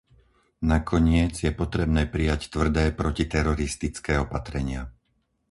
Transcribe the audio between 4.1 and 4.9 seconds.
opatrenia.